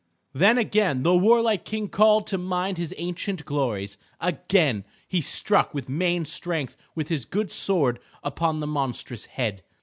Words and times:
Then 0.33 0.57
again 0.57 1.03
the 1.03 1.15
warlike 1.15 1.63
King 1.63 1.87
called 1.87 2.25
to 2.25 2.39
mind 2.39 2.79
his 2.79 2.91
ancient 2.97 3.45
glories, 3.45 3.99
again 4.19 4.83
he 5.07 5.21
struck 5.21 5.75
with 5.75 5.89
main 5.89 6.25
strength 6.25 6.75
with 6.95 7.09
his 7.09 7.23
good 7.23 7.51
sword 7.51 7.99
upon 8.23 8.61
the 8.61 8.65
monstrous 8.65 9.27
head. 9.27 9.61